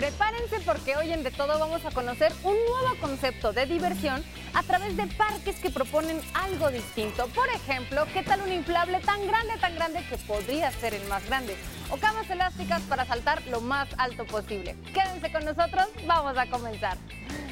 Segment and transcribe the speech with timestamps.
[0.00, 4.62] Prepárense porque hoy en De Todo vamos a conocer un nuevo concepto de diversión a
[4.62, 7.26] través de parques que proponen algo distinto.
[7.26, 11.26] Por ejemplo, ¿qué tal un inflable tan grande, tan grande que podría ser el más
[11.26, 11.54] grande?
[11.90, 14.74] O camas elásticas para saltar lo más alto posible.
[14.94, 16.96] Quédense con nosotros, vamos a comenzar.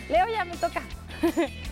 [0.09, 0.83] Leo, ya me toca.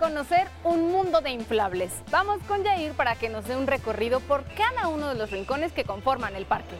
[0.00, 1.92] conocer un mundo de inflables.
[2.10, 5.72] Vamos con Jair para que nos dé un recorrido por cada uno de los rincones
[5.72, 6.74] que conforman el parque.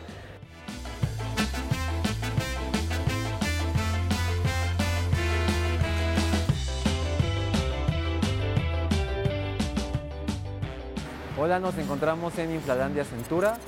[11.39, 13.59] Hola, nos encontramos en Inflalandia Centura.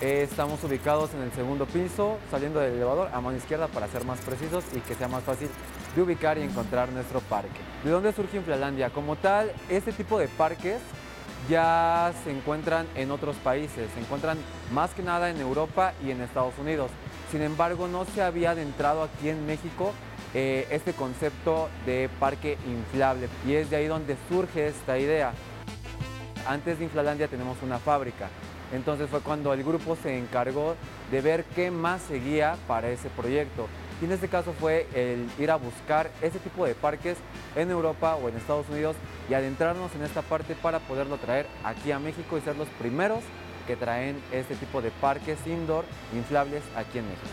[0.00, 4.04] Eh, estamos ubicados en el segundo piso, saliendo del elevador a mano izquierda para ser
[4.04, 5.48] más precisos y que sea más fácil
[5.94, 7.60] de ubicar y encontrar nuestro parque.
[7.84, 8.90] ¿De dónde surge Inflalandia?
[8.90, 10.80] Como tal, este tipo de parques
[11.48, 14.38] ya se encuentran en otros países, se encuentran
[14.72, 16.90] más que nada en Europa y en Estados Unidos.
[17.30, 19.92] Sin embargo, no se había adentrado aquí en México
[20.34, 25.32] eh, este concepto de parque inflable y es de ahí donde surge esta idea.
[26.46, 28.28] Antes de Inflalandia tenemos una fábrica.
[28.72, 30.74] Entonces fue cuando el grupo se encargó
[31.10, 33.68] de ver qué más seguía para ese proyecto.
[34.02, 37.16] Y en este caso fue el ir a buscar ese tipo de parques
[37.54, 38.96] en Europa o en Estados Unidos
[39.30, 43.20] y adentrarnos en esta parte para poderlo traer aquí a México y ser los primeros
[43.68, 45.84] que traen este tipo de parques indoor
[46.16, 47.28] inflables aquí en México.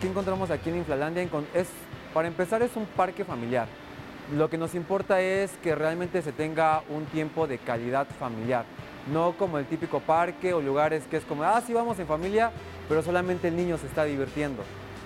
[0.00, 1.22] ¿Qué encontramos aquí en Inflalandia?
[1.52, 1.68] Es,
[2.14, 3.68] para empezar es un parque familiar.
[4.34, 8.64] Lo que nos importa es que realmente se tenga un tiempo de calidad familiar,
[9.10, 12.52] no como el típico parque o lugares que es como, ah, sí, vamos en familia,
[12.88, 14.62] pero solamente el niño se está divirtiendo.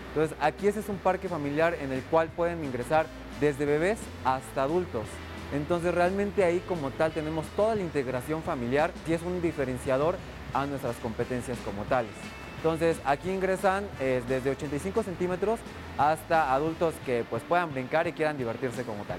[0.08, 3.06] Entonces, aquí ese es un parque familiar en el cual pueden ingresar
[3.40, 5.04] desde bebés hasta adultos.
[5.52, 10.16] Entonces, realmente ahí como tal tenemos toda la integración familiar y es un diferenciador
[10.54, 12.12] a nuestras competencias como tales.
[12.56, 15.60] Entonces, aquí ingresan eh, desde 85 centímetros
[15.98, 19.18] hasta adultos que pues, puedan brincar y quieran divertirse como tal.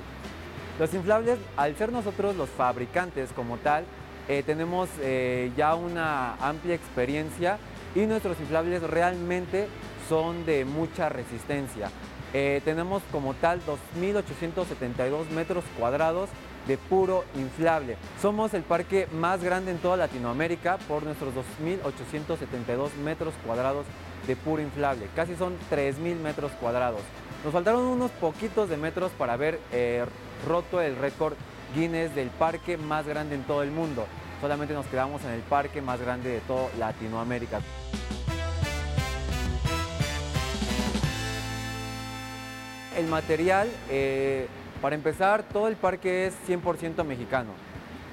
[0.80, 3.86] Los inflables, al ser nosotros los fabricantes como tal,
[4.28, 7.58] eh, tenemos eh, ya una amplia experiencia
[7.96, 9.68] y nuestros inflables realmente
[10.10, 11.90] son de mucha resistencia.
[12.34, 16.30] Eh, tenemos como tal 2.872 metros cuadrados
[16.68, 17.96] de puro inflable.
[18.22, 23.86] Somos el parque más grande en toda Latinoamérica por nuestros 2.872 metros cuadrados
[24.28, 25.08] de puro inflable.
[25.16, 27.00] Casi son 3.000 metros cuadrados.
[27.46, 29.60] Nos faltaron unos poquitos de metros para haber
[30.46, 31.36] roto el récord
[31.76, 34.06] Guinness del parque más grande en todo el mundo.
[34.42, 37.62] Solamente nos quedamos en el parque más grande de toda Latinoamérica.
[42.98, 44.48] El material, eh,
[44.82, 47.52] para empezar, todo el parque es 100% mexicano.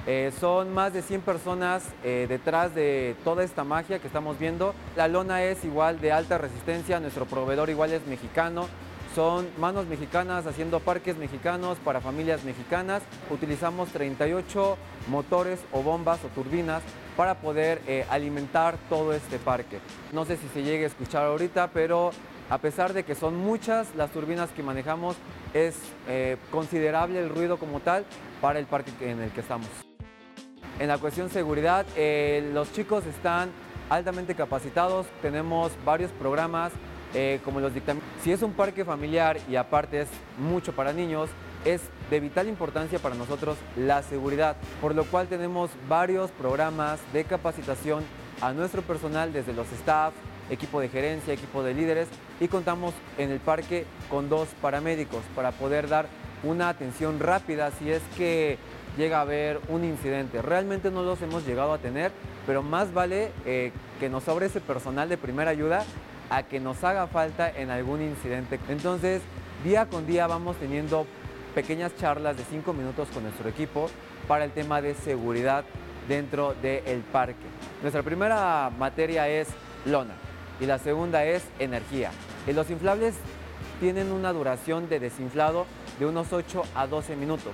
[0.06, 4.74] Eh, son más de 100 personas eh, detrás de toda esta magia que estamos viendo.
[4.96, 8.68] La lona es igual de alta resistencia, nuestro proveedor igual es mexicano.
[9.14, 13.00] Son manos mexicanas haciendo parques mexicanos para familias mexicanas.
[13.30, 14.76] Utilizamos 38
[15.08, 16.82] motores o bombas o turbinas
[17.16, 19.78] para poder eh, alimentar todo este parque.
[20.12, 22.10] No sé si se llegue a escuchar ahorita, pero
[22.50, 25.14] a pesar de que son muchas las turbinas que manejamos,
[25.52, 25.76] es
[26.08, 28.04] eh, considerable el ruido como tal
[28.40, 29.68] para el parque en el que estamos.
[30.80, 33.52] En la cuestión seguridad, eh, los chicos están
[33.90, 36.72] altamente capacitados, tenemos varios programas
[37.14, 38.10] eh, como los dictamentos.
[38.22, 40.08] Si es un parque familiar y aparte es
[40.38, 41.30] mucho para niños,
[41.64, 41.80] es
[42.10, 48.04] de vital importancia para nosotros la seguridad, por lo cual tenemos varios programas de capacitación
[48.40, 50.12] a nuestro personal desde los staff,
[50.50, 52.08] equipo de gerencia, equipo de líderes
[52.40, 56.06] y contamos en el parque con dos paramédicos para poder dar
[56.42, 58.58] una atención rápida si es que
[58.98, 60.42] llega a haber un incidente.
[60.42, 62.12] Realmente no los hemos llegado a tener,
[62.46, 65.84] pero más vale eh, que nos sobre ese personal de primera ayuda
[66.30, 68.58] a que nos haga falta en algún incidente.
[68.68, 69.22] Entonces,
[69.62, 71.06] día con día vamos teniendo
[71.54, 73.88] pequeñas charlas de cinco minutos con nuestro equipo
[74.26, 75.64] para el tema de seguridad
[76.08, 77.46] dentro del parque.
[77.82, 79.48] Nuestra primera materia es
[79.84, 80.14] lona
[80.60, 82.10] y la segunda es energía.
[82.46, 83.14] Y los inflables
[83.80, 85.66] tienen una duración de desinflado
[85.98, 87.52] de unos 8 a 12 minutos.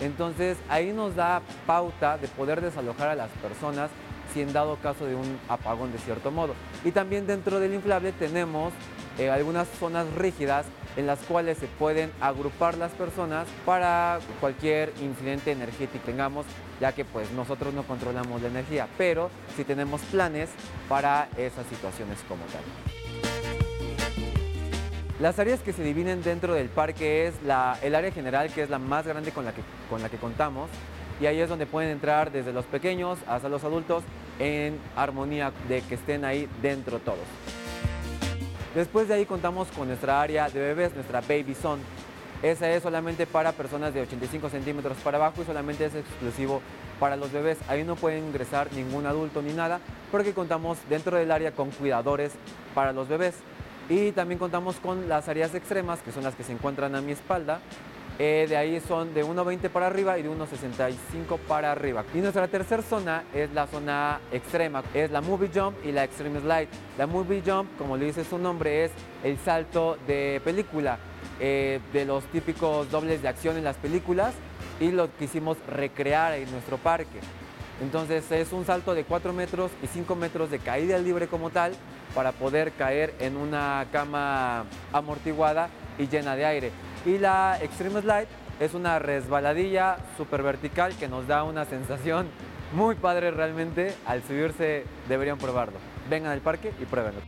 [0.00, 3.90] Entonces ahí nos da pauta de poder desalojar a las personas
[4.32, 6.54] si en dado caso de un apagón de cierto modo.
[6.84, 8.72] Y también dentro del inflable tenemos
[9.18, 10.66] eh, algunas zonas rígidas
[10.96, 16.46] en las cuales se pueden agrupar las personas para cualquier incidente energético que tengamos,
[16.80, 20.50] ya que pues nosotros no controlamos la energía, pero sí tenemos planes
[20.88, 22.62] para esas situaciones como tal.
[25.20, 27.34] Las áreas que se dividen dentro del parque es
[27.82, 29.60] el área general, que es la más grande con la, que,
[29.90, 30.70] con la que contamos,
[31.20, 34.02] y ahí es donde pueden entrar desde los pequeños hasta los adultos
[34.38, 37.18] en armonía de que estén ahí dentro todos.
[38.74, 41.82] Después de ahí contamos con nuestra área de bebés, nuestra Baby Zone.
[42.42, 46.62] Esa es solamente para personas de 85 centímetros para abajo y solamente es exclusivo
[46.98, 47.58] para los bebés.
[47.68, 49.80] Ahí no pueden ingresar ningún adulto ni nada
[50.10, 52.32] porque contamos dentro del área con cuidadores
[52.74, 53.34] para los bebés.
[53.90, 57.12] Y también contamos con las áreas extremas, que son las que se encuentran a mi
[57.12, 57.60] espalda.
[58.22, 62.04] Eh, de ahí son de 1,20 para arriba y de 1,65 para arriba.
[62.12, 66.38] Y nuestra tercera zona es la zona extrema, es la Movie Jump y la Extreme
[66.38, 66.68] Slide.
[66.98, 68.90] La Movie Jump, como le dice su nombre, es
[69.24, 70.98] el salto de película,
[71.40, 74.34] eh, de los típicos dobles de acción en las películas
[74.80, 77.20] y lo quisimos recrear en nuestro parque.
[77.80, 81.72] Entonces es un salto de 4 metros y 5 metros de caída libre como tal
[82.14, 86.70] para poder caer en una cama amortiguada y llena de aire.
[87.06, 88.26] Y la Extreme Slide
[88.60, 92.28] es una resbaladilla súper vertical que nos da una sensación
[92.74, 93.94] muy padre realmente.
[94.06, 95.78] Al subirse deberían probarlo.
[96.10, 97.20] Vengan al parque y pruébenlo.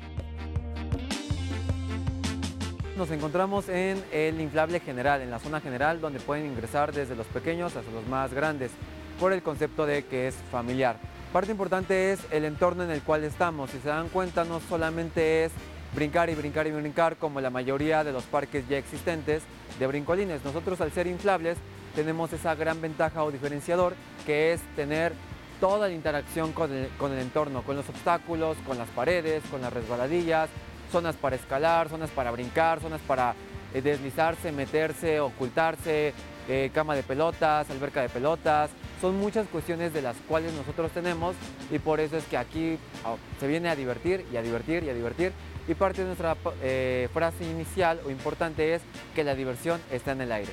[2.98, 7.26] Nos encontramos en el inflable general, en la zona general, donde pueden ingresar desde los
[7.28, 8.70] pequeños hasta los más grandes,
[9.18, 10.96] por el concepto de que es familiar.
[11.32, 13.70] Parte importante es el entorno en el cual estamos.
[13.70, 15.52] Si se dan cuenta, no solamente es
[15.94, 19.42] brincar y brincar y brincar como la mayoría de los parques ya existentes
[19.78, 20.44] de brincolines.
[20.44, 21.58] Nosotros al ser inflables
[21.94, 23.94] tenemos esa gran ventaja o diferenciador
[24.26, 25.12] que es tener
[25.60, 30.48] toda la interacción con el, entorno, con los obstáculos, con las paredes, con las resbaladillas,
[30.90, 33.34] zonas para escalar, zonas para brincar, zonas para
[33.72, 36.14] eh, deslizarse, meterse, ocultarse,
[36.48, 38.70] eh, cama de pelotas, alberca de pelotas.
[39.00, 41.36] Son muchas cuestiones de las cuales nosotros tenemos
[41.70, 44.90] y por eso es que aquí ah, se viene a divertir y a divertir y
[44.90, 45.32] a divertir.
[45.68, 48.82] Y parte de nuestra eh, frase inicial o importante es
[49.14, 50.52] que la diversión está en el aire.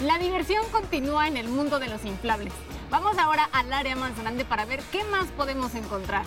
[0.00, 2.52] La diversión continúa en el mundo de los inflables.
[2.90, 6.24] Vamos ahora al área más grande para ver qué más podemos encontrar.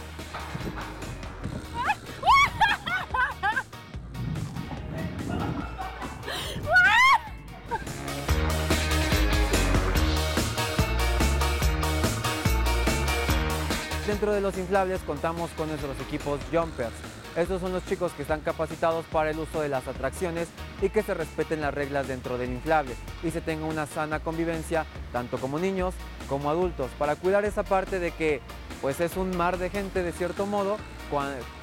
[14.13, 16.93] Dentro de los inflables contamos con nuestros equipos jumpers.
[17.35, 20.49] Estos son los chicos que están capacitados para el uso de las atracciones
[20.83, 22.93] y que se respeten las reglas dentro del inflable
[23.23, 25.95] y se tenga una sana convivencia tanto como niños
[26.29, 28.39] como adultos para cuidar esa parte de que
[28.83, 30.77] pues es un mar de gente de cierto modo,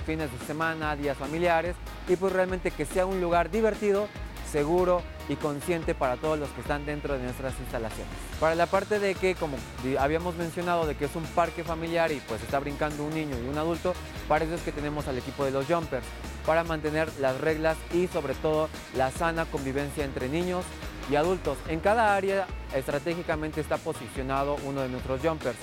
[0.05, 1.77] fines de semana, días familiares
[2.09, 4.09] y pues realmente que sea un lugar divertido
[4.51, 8.13] seguro y consciente para todos los que están dentro de nuestras instalaciones.
[8.41, 9.57] Para la parte de que, como
[9.99, 13.49] habíamos mencionado, de que es un parque familiar y pues está brincando un niño y
[13.49, 13.95] un adulto,
[14.29, 16.05] para eso es que tenemos al equipo de los jumpers,
[16.45, 20.65] para mantener las reglas y sobre todo la sana convivencia entre niños
[21.11, 21.59] y adultos.
[21.69, 25.59] En cada área estratégicamente está posicionado uno de nuestros jumpers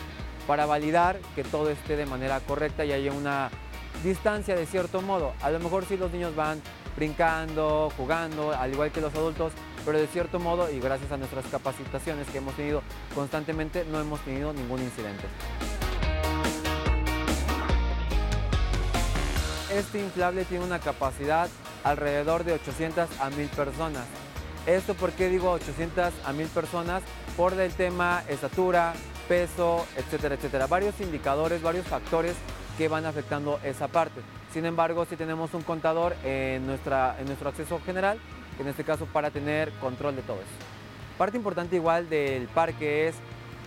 [0.46, 3.50] para validar que todo esté de manera correcta y haya una
[4.04, 5.34] distancia de cierto modo.
[5.42, 6.62] A lo mejor si los niños van
[6.98, 9.54] brincando, jugando, al igual que los adultos,
[9.86, 12.82] pero de cierto modo y gracias a nuestras capacitaciones que hemos tenido
[13.14, 15.24] constantemente no hemos tenido ningún incidente.
[19.72, 21.48] Este inflable tiene una capacidad
[21.84, 24.06] alrededor de 800 a 1000 personas.
[24.66, 27.04] ¿Esto por qué digo 800 a 1000 personas?
[27.38, 28.94] Por el tema estatura,
[29.28, 30.66] peso, etcétera, etcétera.
[30.66, 32.36] Varios indicadores, varios factores
[32.78, 34.22] que van afectando esa parte.
[34.58, 38.18] Sin embargo, si tenemos un contador en, nuestra, en nuestro acceso general,
[38.60, 40.50] en este caso para tener control de todo eso.
[41.16, 43.16] Parte importante igual del parque es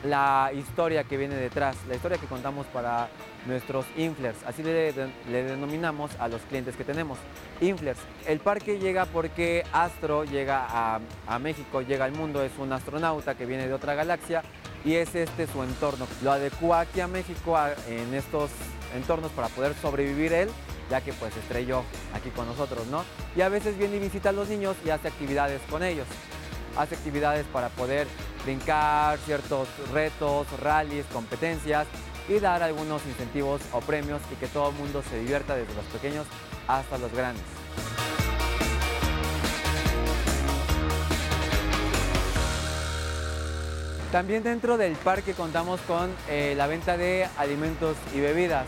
[0.02, 3.08] la historia que viene detrás, la historia que contamos para
[3.46, 4.92] nuestros inflers, así le,
[5.30, 7.18] denominamos a los clientes que tenemos.
[7.60, 12.72] Inflers, el parque llega porque Astro llega a, a México, llega al mundo, es un
[12.72, 14.42] astronauta que viene de otra galaxia
[14.84, 16.08] y es este su entorno.
[16.24, 17.56] Lo adecuó aquí a México
[17.86, 18.50] en estos
[18.96, 20.48] entornos para poder sobrevivir él,
[20.90, 23.04] ya que pues estrelló aquí con nosotros, ¿no?
[23.36, 26.06] Y a veces viene y visita a los niños y hace actividades con ellos.
[26.76, 28.06] Hace actividades para poder
[28.44, 31.86] brincar ciertos retos, rallies, competencias
[32.28, 35.84] y dar algunos incentivos o premios y que todo el mundo se divierta desde los
[35.86, 36.26] pequeños
[36.66, 37.44] hasta los grandes.
[44.12, 48.66] También dentro del parque contamos con eh, la venta de alimentos y bebidas.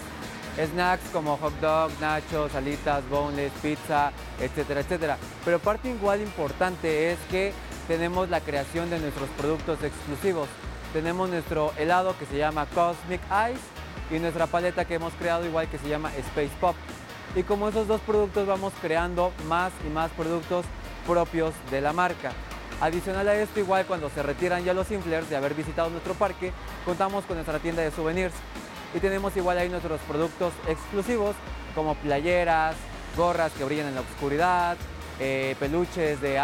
[0.56, 5.18] Snacks como hot dog, nachos, alitas, boneless, pizza, etcétera, etcétera.
[5.44, 7.52] Pero parte igual importante es que
[7.88, 10.48] tenemos la creación de nuestros productos exclusivos.
[10.92, 15.68] Tenemos nuestro helado que se llama Cosmic Ice y nuestra paleta que hemos creado igual
[15.68, 16.76] que se llama Space Pop.
[17.34, 20.66] Y como esos dos productos vamos creando más y más productos
[21.06, 22.32] propios de la marca.
[22.80, 26.52] Adicional a esto, igual cuando se retiran ya los inflers de haber visitado nuestro parque,
[26.84, 28.34] contamos con nuestra tienda de souvenirs
[28.94, 31.34] y tenemos igual ahí nuestros productos exclusivos
[31.74, 32.76] como playeras,
[33.16, 34.76] gorras que brillan en la oscuridad,
[35.20, 36.40] eh, peluches de,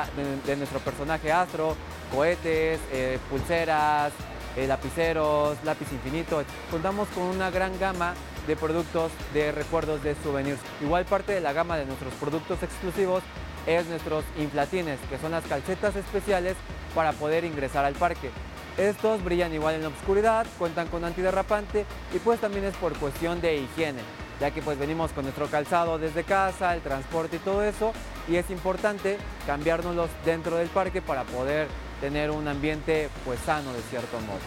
[0.57, 1.77] nuestro personaje Astro,
[2.15, 4.13] cohetes, eh, pulseras,
[4.57, 6.43] eh, lapiceros, lápiz infinito.
[6.71, 8.15] Contamos con una gran gama
[8.47, 10.61] de productos de recuerdos de souvenirs.
[10.83, 13.23] Igual parte de la gama de nuestros productos exclusivos
[13.67, 16.57] es nuestros inflatines, que son las calcetas especiales
[16.95, 18.31] para poder ingresar al parque.
[18.79, 23.41] Estos brillan igual en la oscuridad, cuentan con antiderrapante y pues también es por cuestión
[23.41, 23.99] de higiene,
[24.41, 27.93] ya que pues venimos con nuestro calzado desde casa, el transporte y todo eso,
[28.29, 29.19] y es importante
[29.49, 31.67] cambiárnoslos dentro del parque para poder
[32.01, 34.39] tener un ambiente pues sano de cierto modo.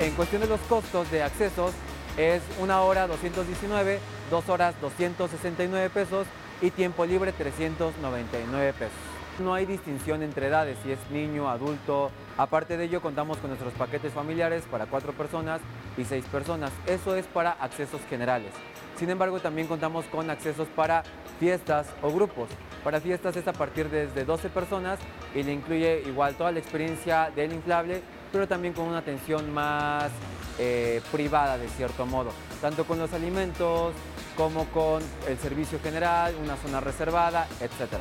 [0.00, 1.72] En cuestión de los costos de accesos,
[2.16, 3.98] es una hora 219,
[4.30, 6.26] dos horas 269 pesos
[6.60, 8.92] y tiempo libre 399 pesos.
[9.40, 12.12] No hay distinción entre edades, si es niño, adulto.
[12.36, 15.60] Aparte de ello, contamos con nuestros paquetes familiares para cuatro personas
[15.96, 16.70] y seis personas.
[16.86, 18.52] Eso es para accesos generales.
[18.96, 21.02] Sin embargo, también contamos con accesos para
[21.40, 22.48] fiestas o grupos.
[22.82, 24.98] Para fiestas es a partir desde 12 personas
[25.34, 28.02] y le incluye igual toda la experiencia del inflable
[28.34, 30.10] pero también con una atención más
[30.58, 33.94] eh, privada de cierto modo, tanto con los alimentos
[34.36, 38.00] como con el servicio general, una zona reservada, etc.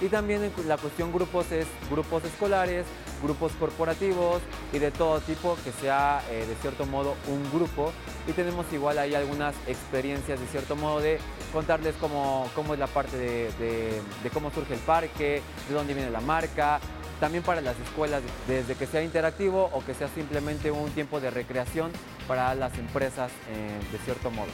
[0.00, 2.84] Y también la cuestión grupos es grupos escolares,
[3.22, 7.92] grupos corporativos y de todo tipo que sea eh, de cierto modo un grupo.
[8.26, 11.18] Y tenemos igual ahí algunas experiencias de cierto modo de
[11.52, 14.00] contarles cómo, cómo es la parte de,
[14.32, 16.80] cómo surge el parque, de dónde viene la marca,
[17.20, 21.30] también para las escuelas, desde que sea interactivo o que sea simplemente un tiempo de
[21.30, 21.92] recreación
[22.26, 24.48] para las empresas eh, de cierto modo.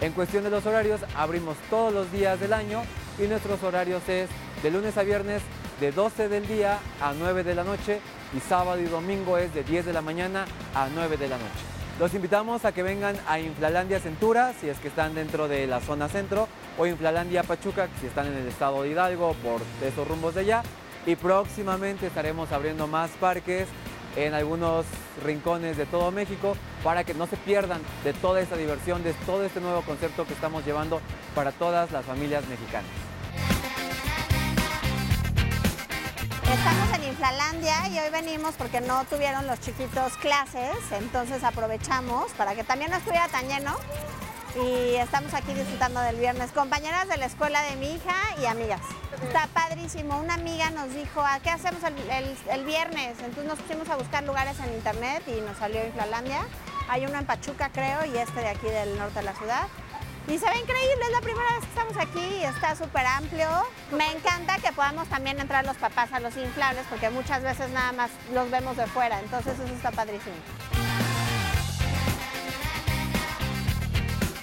[0.00, 2.82] En cuestión de los horarios, abrimos todos los días del año
[3.22, 4.28] y nuestros horarios es
[4.62, 5.42] de lunes a viernes
[5.80, 8.00] de 12 del día a 9 de la noche
[8.34, 11.50] y sábado y domingo es de 10 de la mañana a 9 de la noche.
[11.98, 15.80] Los invitamos a que vengan a Inflalandia Centura, si es que están dentro de la
[15.80, 16.48] zona centro,
[16.78, 20.62] o Inflalandia Pachuca, si están en el estado de Hidalgo, por esos rumbos de allá
[21.06, 23.66] y próximamente estaremos abriendo más parques
[24.16, 24.86] en algunos
[25.24, 29.44] rincones de todo México para que no se pierdan de toda esta diversión, de todo
[29.44, 31.00] este nuevo concepto que estamos llevando
[31.34, 32.90] para todas las familias mexicanas.
[36.52, 42.56] Estamos en Inflalandia y hoy venimos porque no tuvieron los chiquitos clases, entonces aprovechamos para
[42.56, 43.76] que también no estuviera tan lleno
[44.56, 46.50] y estamos aquí disfrutando del viernes.
[46.50, 48.80] Compañeras de la escuela de mi hija y amigas.
[49.22, 50.18] Está padrísimo.
[50.18, 53.16] Una amiga nos dijo, ¿a qué hacemos el, viernes?
[53.20, 56.40] Entonces nos pusimos a buscar lugares en internet y nos salió Inflalandia.
[56.88, 59.68] Hay uno en Pachuca, creo, y este de aquí del norte de la ciudad.
[60.28, 63.48] Y se ve increíble, es la primera vez que estamos aquí, está súper amplio.
[63.90, 67.92] Me encanta que podamos también entrar los papás a los inflables, porque muchas veces nada
[67.92, 70.36] más los vemos de fuera, entonces eso está padrísimo.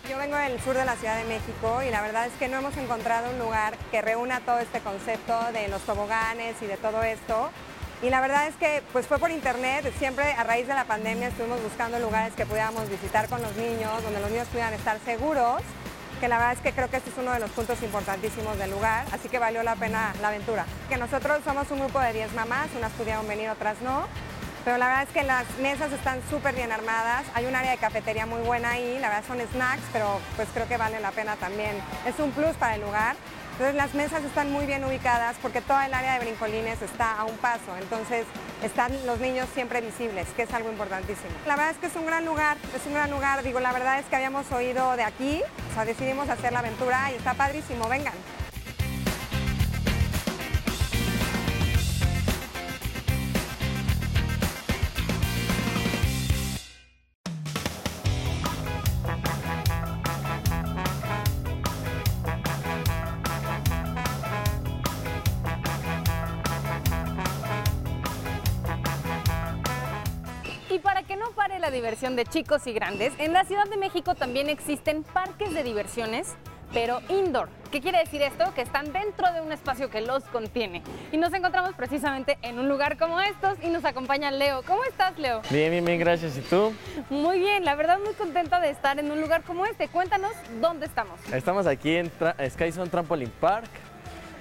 [0.10, 2.58] Yo vengo del sur de la Ciudad de México y la verdad es que no
[2.58, 7.04] hemos encontrado un lugar que reúna todo este concepto de los toboganes y de todo
[7.04, 7.50] esto.
[8.02, 11.30] Y la verdad es que pues fue por internet, siempre a raíz de la pandemia
[11.30, 15.64] estuvimos buscando lugares que pudiéramos visitar con los niños, donde los niños pudieran estar seguros,
[16.20, 18.70] que la verdad es que creo que este es uno de los puntos importantísimos del
[18.70, 20.66] lugar, así que valió la pena la aventura.
[20.90, 24.06] Que nosotros somos un grupo de 10 mamás, unas pudieron venir, otras no,
[24.64, 27.78] pero la verdad es que las mesas están súper bien armadas, hay un área de
[27.78, 31.36] cafetería muy buena ahí, la verdad son snacks, pero pues creo que vale la pena
[31.38, 31.76] también,
[32.06, 33.16] es un plus para el lugar.
[33.58, 37.24] Entonces las mesas están muy bien ubicadas porque toda el área de brincolines está a
[37.24, 38.28] un paso, entonces
[38.62, 41.32] están los niños siempre visibles, que es algo importantísimo.
[41.48, 43.98] La verdad es que es un gran lugar, es un gran lugar, digo, la verdad
[43.98, 47.90] es que habíamos oído de aquí, o sea, decidimos hacer la aventura y está padrísimo,
[47.90, 48.14] vengan.
[71.78, 76.36] Diversión de chicos y grandes, en la Ciudad de México también existen parques de diversiones
[76.74, 77.50] pero indoor.
[77.72, 78.46] ¿Qué quiere decir esto?
[78.56, 80.82] Que están dentro de un espacio que los contiene.
[81.12, 84.64] Y nos encontramos precisamente en un lugar como estos y nos acompaña Leo.
[84.64, 85.42] ¿Cómo estás, Leo?
[85.50, 86.38] Bien, bien, bien, gracias.
[86.38, 86.74] ¿Y tú?
[87.10, 89.88] Muy bien, la verdad muy contenta de estar en un lugar como este.
[89.88, 91.20] Cuéntanos dónde estamos.
[91.32, 92.12] Estamos aquí en
[92.50, 93.70] Skyzone Trampoline Park.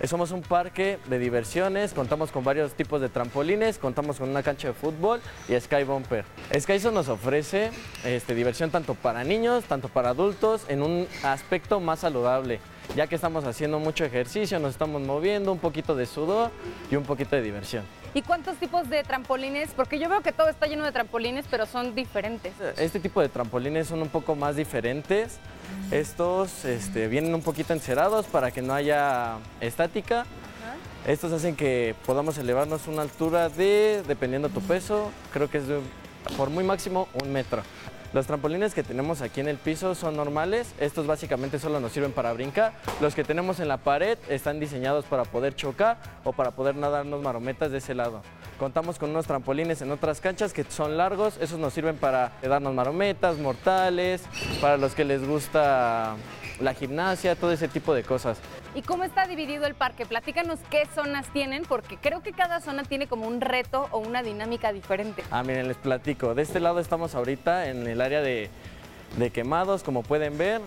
[0.06, 4.68] Somos un parque de diversiones, contamos con varios tipos de trampolines, contamos con una cancha
[4.68, 6.24] de fútbol y Sky Bumper.
[6.56, 7.70] Skyzone nos ofrece
[8.04, 12.60] este, diversión tanto para niños, tanto para adultos, en un aspecto más saludable,
[12.94, 16.50] ya que estamos haciendo mucho ejercicio, nos estamos moviendo, un poquito de sudor
[16.90, 17.84] y un poquito de diversión.
[18.14, 19.70] ¿Y cuántos tipos de trampolines?
[19.76, 22.54] Porque yo veo que todo está lleno de trampolines, pero son diferentes.
[22.78, 25.38] Este tipo de trampolines son un poco más diferentes.
[25.90, 30.24] Estos este, vienen un poquito encerados para que no haya estática.
[31.06, 35.64] Estos hacen que podamos elevarnos una altura de, dependiendo tu peso, creo que es
[36.36, 37.62] por muy máximo un metro.
[38.16, 42.12] Los trampolines que tenemos aquí en el piso son normales, estos básicamente solo nos sirven
[42.12, 42.72] para brincar.
[43.02, 47.20] Los que tenemos en la pared están diseñados para poder chocar o para poder nadarnos
[47.20, 48.22] marometas de ese lado.
[48.58, 52.72] Contamos con unos trampolines en otras canchas que son largos, esos nos sirven para darnos
[52.72, 54.22] marometas, mortales,
[54.62, 56.16] para los que les gusta
[56.58, 58.38] la gimnasia, todo ese tipo de cosas.
[58.76, 60.04] ¿Y cómo está dividido el parque?
[60.04, 64.22] Platícanos qué zonas tienen, porque creo que cada zona tiene como un reto o una
[64.22, 65.24] dinámica diferente.
[65.30, 66.34] Ah, miren, les platico.
[66.34, 68.50] De este lado estamos ahorita en el área de,
[69.32, 70.60] quemados, como pueden ver.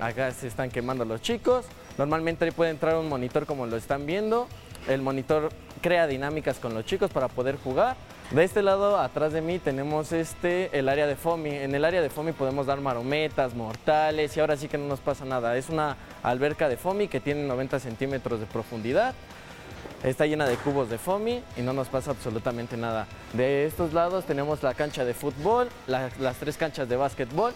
[0.00, 1.64] Acá se están quemando los chicos.
[1.98, 4.48] Normalmente ahí puede entrar un monitor como lo están viendo.
[4.88, 5.50] El monitor
[5.82, 7.94] crea dinámicas con los chicos para poder jugar.
[8.32, 11.50] De este lado, atrás de mí, tenemos este, el área de FOMI.
[11.50, 15.00] En el área de FOMI podemos dar marometas, mortales y ahora sí que no nos
[15.00, 15.54] pasa nada.
[15.58, 19.12] Es una alberca de FOMI que tiene 90 centímetros de profundidad.
[20.02, 23.06] Está llena de cubos de FOMI y no nos pasa absolutamente nada.
[23.34, 27.52] De estos lados tenemos la cancha de fútbol, las tres canchas de básquetbol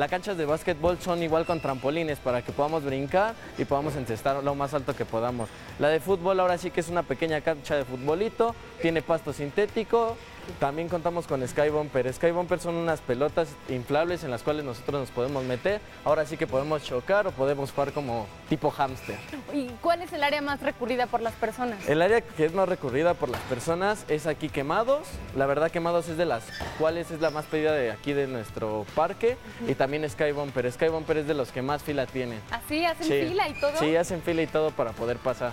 [0.00, 4.42] las canchas de básquetbol son igual con trampolines para que podamos brincar y podamos encestar
[4.42, 5.50] lo más alto que podamos.
[5.78, 10.16] La de fútbol ahora sí que es una pequeña cancha de futbolito, tiene pasto sintético,
[10.58, 12.12] también contamos con Sky Bumper.
[12.12, 15.80] Sky Bumper son unas pelotas inflables en las cuales nosotros nos podemos meter.
[16.04, 19.16] Ahora sí que podemos chocar o podemos jugar como tipo hámster.
[19.52, 21.88] ¿Y cuál es el área más recurrida por las personas?
[21.88, 25.06] El área que es más recurrida por las personas es aquí Quemados.
[25.36, 26.44] La verdad Quemados es de las
[26.78, 29.36] cuales es la más pedida de aquí de nuestro parque.
[29.66, 30.70] Y también Sky Bumper.
[30.72, 32.40] Sky Bumper es de los que más fila tienen.
[32.50, 32.84] ¿Así?
[32.84, 33.72] ¿Hacen fila y todo?
[33.78, 35.52] Sí, hacen fila y todo para poder pasar.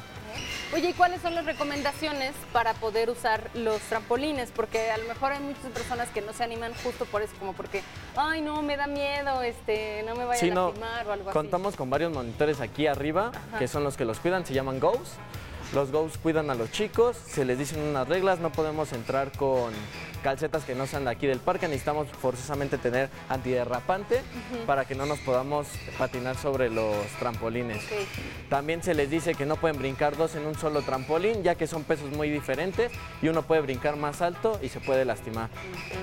[0.73, 4.51] Oye, ¿y cuáles son las recomendaciones para poder usar los trampolines?
[4.51, 7.53] Porque a lo mejor hay muchas personas que no se animan justo por eso, como
[7.53, 7.83] porque,
[8.17, 11.33] ay, no, me da miedo, este, no me vaya a lastimar o algo así.
[11.33, 15.13] Contamos con varios monitores aquí arriba, que son los que los cuidan, se llaman GOES.
[15.73, 19.73] Los GOES cuidan a los chicos, se les dicen unas reglas, no podemos entrar con
[20.27, 24.21] calcetas que no sean de aquí del parque, necesitamos forzosamente tener antiderrapante
[24.65, 27.81] para que no nos podamos patinar sobre los trampolines.
[28.49, 31.65] También se les dice que no pueden brincar dos en un solo trampolín, ya que
[31.65, 35.49] son pesos muy diferentes y uno puede brincar más alto y se puede lastimar.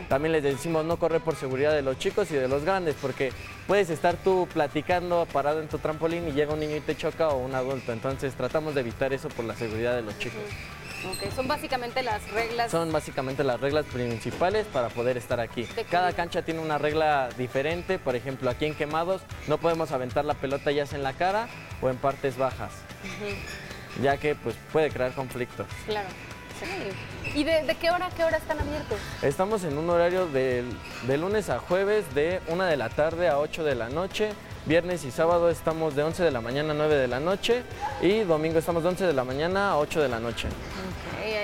[0.09, 3.31] También les decimos no correr por seguridad de los chicos y de los grandes, porque
[3.67, 7.29] puedes estar tú platicando parado en tu trampolín y llega un niño y te choca
[7.29, 10.41] o un adulto, entonces tratamos de evitar eso por la seguridad de los chicos
[11.35, 12.71] son básicamente las reglas.
[12.71, 15.67] Son básicamente las reglas principales para poder estar aquí.
[15.91, 20.35] Cada cancha tiene una regla diferente, por ejemplo, aquí en Quemados no podemos aventar la
[20.35, 21.49] pelota ya sea en la cara
[21.81, 22.73] o en partes bajas,
[24.03, 25.67] ya que pues puede crear conflictos.
[25.87, 26.09] Claro.
[27.35, 28.99] ¿Y de, qué hora qué hora están abiertos?
[29.23, 30.65] Estamos en un horario de,
[31.07, 34.31] de lunes a jueves de 1 de la tarde a 8 de la noche.
[34.67, 37.63] Viernes y sábado estamos de 11 de la mañana a 9 de la noche
[38.01, 40.49] y domingo estamos de 11 de la mañana a 8 de la noche.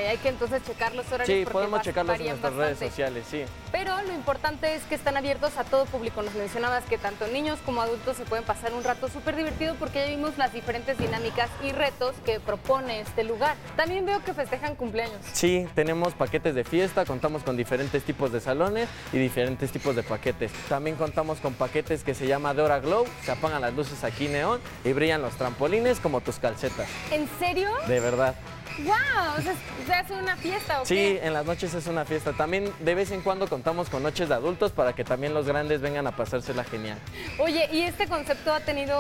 [0.09, 1.39] hay que entonces checar los horarios.
[1.39, 3.45] Sí, podemos checarlos en nuestras redes sociales, sí.
[3.81, 6.21] Pero lo importante es que están abiertos a todo público.
[6.21, 10.01] Nos mencionabas que tanto niños como adultos se pueden pasar un rato súper divertido porque
[10.01, 13.57] ya vimos las diferentes dinámicas y retos que propone este lugar.
[13.77, 15.17] También veo que festejan cumpleaños.
[15.33, 20.03] Sí, tenemos paquetes de fiesta, contamos con diferentes tipos de salones y diferentes tipos de
[20.03, 20.53] paquetes.
[20.69, 24.61] También contamos con paquetes que se llama Dora Glow se apagan las luces aquí neón
[24.85, 26.87] y brillan los trampolines como tus calcetas.
[27.11, 27.71] ¿En serio?
[27.89, 28.35] De verdad.
[28.79, 29.39] ¡Wow!
[29.39, 29.55] O sea,
[29.87, 32.33] ¿se hace una fiesta o Sí, en las noches es una fiesta.
[32.33, 35.81] También de vez en cuando contamos con noches de adultos para que también los grandes
[35.81, 36.99] vengan a pasársela genial.
[37.39, 38.99] Oye, ¿y este concepto ha tenido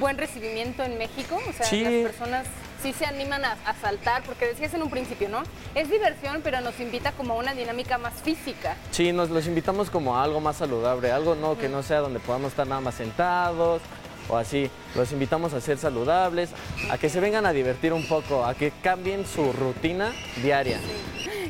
[0.00, 1.40] buen recibimiento en México?
[1.48, 1.82] O sea, sí.
[1.82, 2.46] las personas
[2.82, 5.42] sí se animan a, saltar, porque decías en un principio, ¿no?
[5.74, 8.76] Es diversión, pero nos invita como a una dinámica más física.
[8.90, 12.20] Sí, nos los invitamos como a algo más saludable, algo no que no sea donde
[12.20, 13.82] podamos estar nada más sentados
[14.28, 14.70] o así.
[14.94, 16.50] Los invitamos a ser saludables,
[16.90, 20.12] a que se vengan a divertir un poco, a que cambien su rutina
[20.42, 20.80] diaria.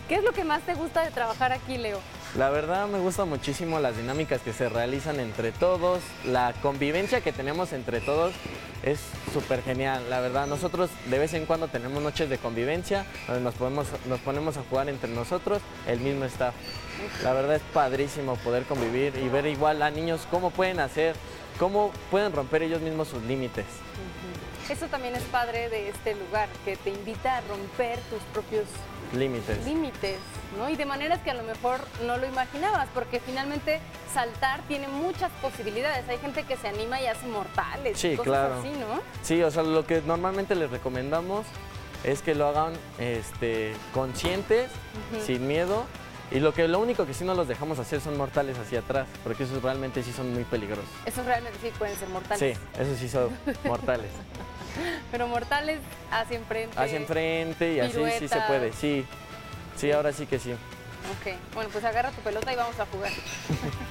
[0.09, 2.01] ¿Qué es lo que más te gusta de trabajar aquí, Leo?
[2.37, 7.33] La verdad me gusta muchísimo las dinámicas que se realizan entre todos, la convivencia que
[7.33, 8.35] tenemos entre todos
[8.83, 9.01] es
[9.33, 10.09] súper genial.
[10.11, 14.21] La verdad, nosotros de vez en cuando tenemos noches de convivencia donde nos, podemos, nos
[14.21, 16.55] ponemos a jugar entre nosotros, el mismo staff.
[17.23, 21.17] La verdad es padrísimo poder convivir y ver igual a niños cómo pueden hacer,
[21.59, 23.66] cómo pueden romper ellos mismos sus límites.
[24.68, 28.64] Eso también es padre de este lugar, que te invita a romper tus propios
[29.14, 29.64] Límites.
[29.64, 30.18] límites,
[30.59, 30.68] ¿no?
[30.68, 33.81] Y de maneras que a lo mejor no lo imaginabas, porque finalmente
[34.12, 36.07] saltar tiene muchas posibilidades.
[36.11, 38.55] Hay gente que se anima y hace mortales, y Sí, cosas claro.
[38.61, 39.01] así, ¿no?
[39.23, 41.47] Sí, o sea, lo que normalmente les recomendamos
[42.05, 44.71] es que lo hagan este, conscientes,
[45.25, 45.87] sin miedo.
[46.31, 49.07] Y lo, que, lo único que sí no los dejamos hacer son mortales hacia atrás,
[49.25, 50.88] porque esos realmente sí son muy peligrosos.
[51.07, 52.38] Esos realmente sí pueden ser mortales.
[52.38, 53.31] Sí, esos sí son
[53.64, 54.11] mortales.
[55.11, 56.79] Pero mortales hacia enfrente.
[56.79, 59.07] Hacia enfrente y así sí se puede, sí.
[59.77, 60.53] Sí, ahora sí que sí.
[60.53, 63.12] Ok, bueno, pues agarra tu pelota y vamos a jugar.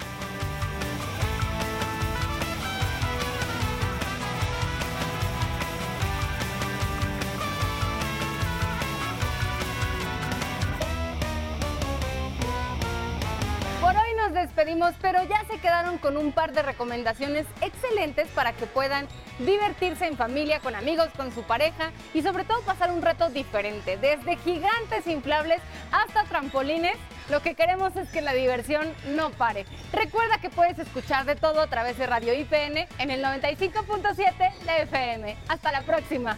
[15.02, 19.08] pero ya se quedaron con un par de recomendaciones excelentes para que puedan
[19.40, 23.96] divertirse en familia, con amigos, con su pareja y sobre todo pasar un reto diferente.
[23.98, 26.98] Desde gigantes inflables hasta trampolines,
[27.30, 29.66] lo que queremos es que la diversión no pare.
[29.94, 34.82] Recuerda que puedes escuchar de todo a través de Radio IPN en el 95.7 de
[34.82, 35.38] FM.
[35.48, 36.38] Hasta la próxima.